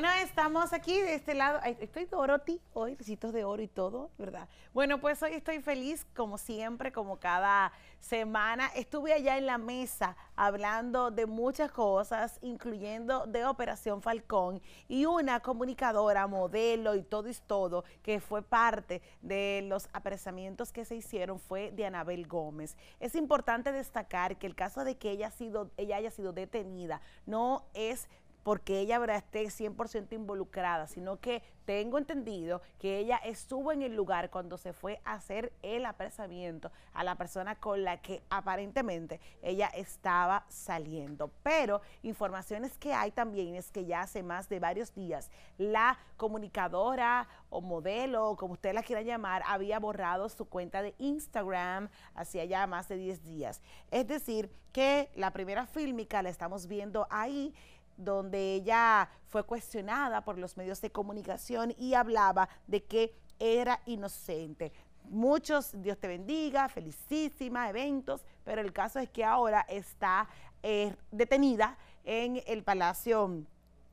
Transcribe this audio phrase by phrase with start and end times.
[0.00, 1.60] Bueno, estamos aquí de este lado.
[1.78, 4.48] Estoy Dorothy hoy, recitos de oro y todo, ¿verdad?
[4.72, 8.68] Bueno, pues hoy estoy feliz, como siempre, como cada semana.
[8.74, 15.40] Estuve allá en la mesa hablando de muchas cosas, incluyendo de Operación Falcón y una
[15.40, 21.38] comunicadora, modelo y todo es todo, que fue parte de los apresamientos que se hicieron,
[21.38, 22.74] fue de Anabel Gómez.
[23.00, 27.66] Es importante destacar que el caso de que ella, sido, ella haya sido detenida no
[27.74, 28.08] es
[28.42, 29.16] porque ella ¿verdad?
[29.16, 34.72] esté 100% involucrada, sino que tengo entendido que ella estuvo en el lugar cuando se
[34.72, 41.30] fue a hacer el apresamiento a la persona con la que aparentemente ella estaba saliendo.
[41.42, 47.28] Pero informaciones que hay también es que ya hace más de varios días la comunicadora
[47.50, 52.66] o modelo, como usted la quiera llamar, había borrado su cuenta de Instagram hacía ya
[52.66, 53.62] más de 10 días.
[53.90, 57.54] Es decir, que la primera fílmica la estamos viendo ahí
[58.04, 64.72] donde ella fue cuestionada por los medios de comunicación y hablaba de que era inocente.
[65.04, 70.28] Muchos, Dios te bendiga, felicísima, eventos, pero el caso es que ahora está
[70.62, 73.44] eh, detenida en el palacio,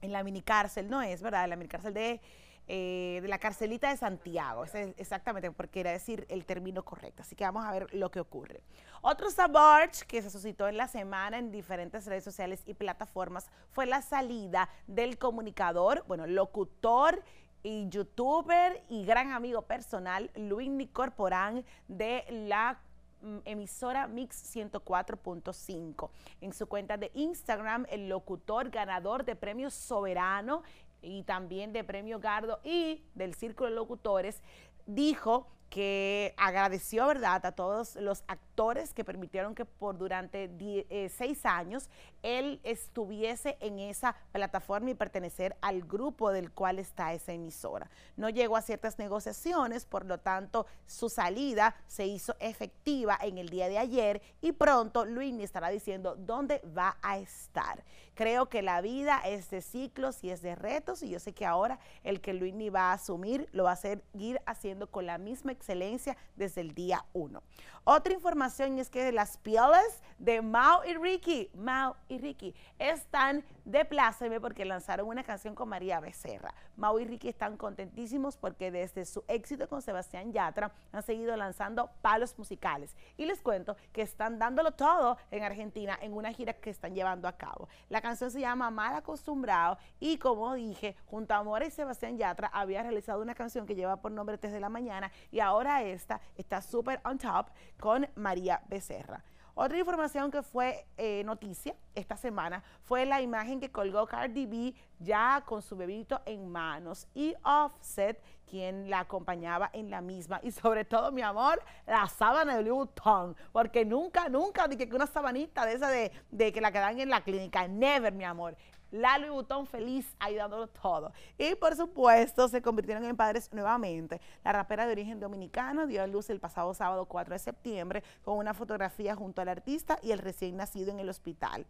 [0.00, 1.44] en la mini cárcel, ¿no es verdad?
[1.44, 2.20] En la mini cárcel de
[2.66, 4.64] eh, de la carcelita de Santiago,
[4.96, 7.22] exactamente, porque era decir el término correcto.
[7.22, 8.62] Así que vamos a ver lo que ocurre.
[9.02, 13.84] Otro saborch que se suscitó en la semana en diferentes redes sociales y plataformas fue
[13.84, 17.22] la salida del comunicador, bueno, locutor
[17.64, 22.78] y youtuber y gran amigo personal Luis Nicorporán de la
[23.22, 26.10] mm, emisora Mix 104.5.
[26.42, 30.62] En su cuenta de Instagram, el locutor ganador de premio soberano
[31.04, 34.42] y también de Premio Gardo y del Círculo de Locutores,
[34.86, 41.44] dijo que agradeció, ¿verdad?, a todos los actores que permitieron que por durante eh, seis
[41.44, 41.90] años
[42.22, 47.90] él estuviese en esa plataforma y pertenecer al grupo del cual está esa emisora.
[48.16, 53.48] No llegó a ciertas negociaciones, por lo tanto, su salida se hizo efectiva en el
[53.48, 57.82] día de ayer y pronto Luis estará diciendo dónde va a estar.
[58.14, 61.46] Creo que la vida es de ciclos y es de retos y yo sé que
[61.46, 65.52] ahora el que Luis va a asumir lo va a seguir haciendo con la misma
[65.52, 67.42] excelencia desde el día uno.
[67.86, 73.84] Otra información es que las pieles de Mao y Ricky, Mao y Ricky, están de
[73.84, 76.54] pláceme porque lanzaron una canción con María Becerra.
[76.76, 81.90] Mao y Ricky están contentísimos porque desde su éxito con Sebastián Yatra han seguido lanzando
[82.00, 82.96] palos musicales.
[83.18, 87.28] Y les cuento que están dándolo todo en Argentina en una gira que están llevando
[87.28, 87.68] a cabo.
[88.04, 92.82] Canción se llama Mal Acostumbrado y como dije, junto a Mora y Sebastián Yatra había
[92.82, 97.00] realizado una canción que lleva por nombre Desde la Mañana y ahora esta está súper
[97.06, 97.46] on top
[97.80, 99.24] con María Becerra.
[99.54, 104.74] Otra información que fue eh, noticia esta semana fue la imagen que colgó Cardi B
[104.98, 110.40] ya con su bebito en manos y Offset, quien la acompañaba en la misma.
[110.42, 114.96] Y sobre todo, mi amor, la sábana de Louis Vuitton, porque nunca, nunca, dije que
[114.96, 118.56] una sabanita de esa de, de que la quedan en la clínica, never, mi amor.
[118.94, 121.12] La Louis Vuitton feliz ayudándolo todo.
[121.36, 124.20] Y por supuesto se convirtieron en padres nuevamente.
[124.44, 128.38] La rapera de origen dominicano dio a luz el pasado sábado 4 de septiembre con
[128.38, 131.66] una fotografía junto al artista y el recién nacido en el hospital.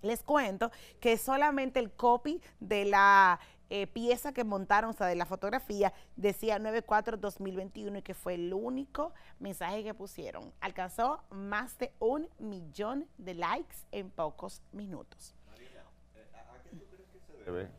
[0.00, 3.38] Les cuento que solamente el copy de la
[3.70, 8.52] eh, pieza que montaron, o sea, de la fotografía, decía 9-4-2021 y que fue el
[8.52, 10.52] único mensaje que pusieron.
[10.60, 15.34] Alcanzó más de un millón de likes en pocos minutos.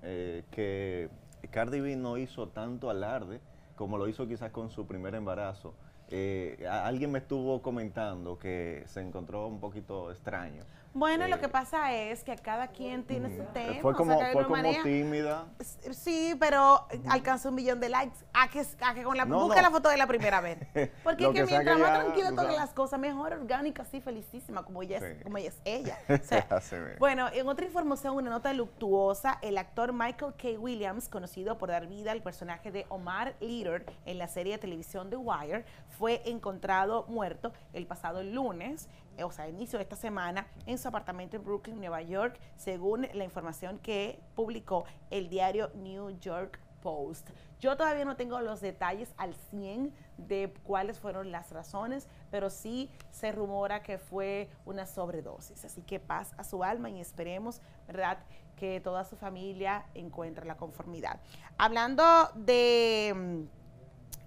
[0.01, 1.09] Eh, que
[1.51, 3.41] Cardi B no hizo tanto alarde
[3.75, 5.73] como lo hizo quizás con su primer embarazo.
[6.09, 10.63] Eh, alguien me estuvo comentando que se encontró un poquito extraño.
[10.97, 13.81] Bueno, lo eh, que pasa es que cada quien tiene su tema.
[13.81, 15.45] Fue como, fue como tímida.
[15.91, 18.17] Sí, pero alcanzó un millón de likes.
[18.33, 20.57] A que, a que con la, busca la foto de la primera vez.
[21.03, 24.97] Porque es que, mientras más tranquilo todas las cosas, mejor orgánica, así, felicísima, como ella
[24.97, 25.49] es, como ella.
[25.49, 25.97] Es ella.
[26.99, 30.59] bueno, en otra información, una nota luctuosa, el actor Michael K.
[30.59, 35.11] Williams, conocido por dar vida al personaje de Omar Leader en la serie de televisión
[35.11, 35.63] The Wire,
[35.97, 38.87] fue encontrado muerto el pasado lunes
[39.23, 43.23] o sea, inicio de esta semana, en su apartamento en Brooklyn, Nueva York, según la
[43.23, 47.29] información que publicó el diario New York Post.
[47.59, 52.91] Yo todavía no tengo los detalles al 100 de cuáles fueron las razones, pero sí
[53.09, 55.65] se rumora que fue una sobredosis.
[55.65, 58.19] Así que paz a su alma y esperemos, ¿verdad?,
[58.55, 61.19] que toda su familia encuentre la conformidad.
[61.59, 62.03] Hablando
[62.33, 63.47] de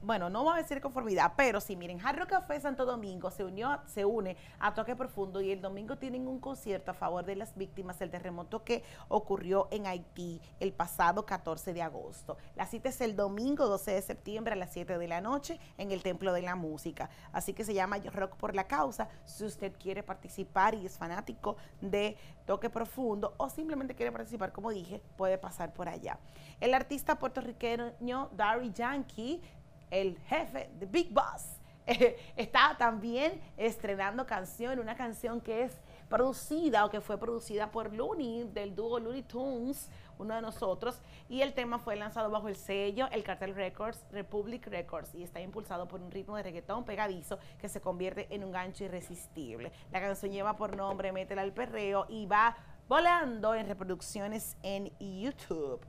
[0.03, 3.81] bueno, no voy a decir conformidad, pero sí, miren, Jarro Café Santo Domingo se unió,
[3.87, 7.57] se une a Toque Profundo y el domingo tienen un concierto a favor de las
[7.57, 12.39] víctimas del terremoto que ocurrió en Haití el pasado 14 de agosto.
[12.57, 15.91] La cita es el domingo 12 de septiembre a las 7 de la noche en
[15.91, 17.11] el Templo de la Música.
[17.33, 19.09] Así que se llama Rock por la Causa.
[19.25, 22.17] Si usted quiere participar y es fanático de
[22.47, 26.19] Toque Profundo o simplemente quiere participar, como dije, puede pasar por allá.
[26.59, 29.41] El artista puertorriqueño Dari Yankee
[29.91, 31.61] el jefe de Big Boss,
[32.37, 38.51] está también estrenando canción, una canción que es producida o que fue producida por Looney,
[38.53, 39.89] del dúo Looney Tunes,
[40.19, 44.67] uno de nosotros, y el tema fue lanzado bajo el sello El Cartel Records, Republic
[44.67, 48.53] Records, y está impulsado por un ritmo de reggaetón pegadizo que se convierte en un
[48.53, 49.73] gancho irresistible.
[49.91, 52.57] La canción lleva por nombre Métela al perreo y va
[52.89, 55.81] volando en reproducciones en YouTube.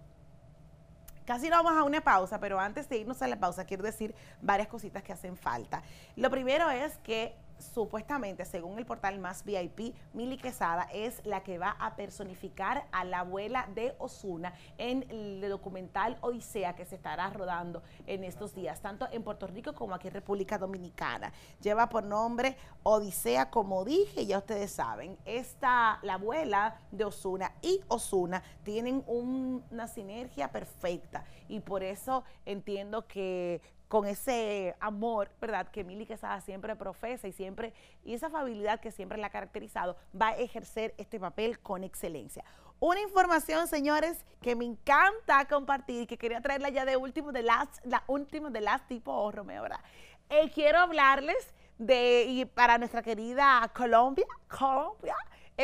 [1.31, 4.13] Casi no vamos a una pausa, pero antes de irnos a la pausa quiero decir
[4.41, 5.81] varias cositas que hacen falta.
[6.17, 11.57] Lo primero es que supuestamente, según el portal Más VIP, Mili Quesada es la que
[11.57, 17.29] va a personificar a la abuela de Osuna en el documental Odisea que se estará
[17.29, 21.31] rodando en estos días, tanto en Puerto Rico como aquí en República Dominicana.
[21.61, 25.17] Lleva por nombre Odisea, como dije, ya ustedes saben.
[25.25, 33.07] Esta, la abuela de Osuna y Osuna tienen una sinergia perfecta y por eso entiendo
[33.07, 33.61] que
[33.91, 35.67] con ese amor, ¿verdad?
[35.67, 37.73] Que Mili Quesada siempre profesa y siempre,
[38.05, 42.45] y esa afabilidad que siempre la ha caracterizado, va a ejercer este papel con excelencia.
[42.79, 47.43] Una información, señores, que me encanta compartir y que quería traerla ya de último, de
[47.43, 49.81] last, la última de last tipo Romeo, ¿verdad?
[50.29, 55.17] Eh, quiero hablarles de, y para nuestra querida Colombia, Colombia,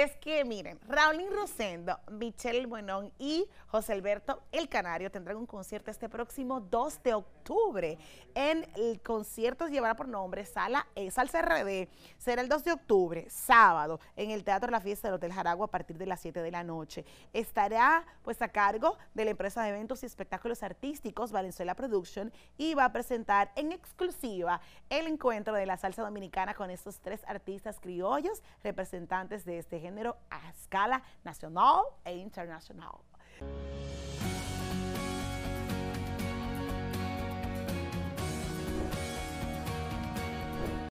[0.03, 5.89] es que miren, Raulín Rosendo, Michelle Buenón y José Alberto El Canario tendrán un concierto
[5.89, 7.97] este próximo 2 de octubre.
[8.35, 11.87] En el concierto llevará por nombre Sala eh, Salsa RD.
[12.19, 15.71] Será el 2 de octubre, sábado, en el Teatro La Fiesta del Hotel Jaragua a
[15.71, 17.03] partir de las 7 de la noche.
[17.33, 22.75] Estará pues a cargo de la empresa de eventos y espectáculos artísticos Valenzuela Production y
[22.75, 24.61] va a presentar en exclusiva
[24.91, 29.86] el encuentro de la salsa dominicana con estos tres artistas criollos representantes de este
[30.29, 33.01] a escala nacional e internacional.